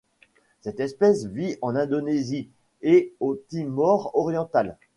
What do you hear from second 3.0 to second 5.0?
au Timor oriental.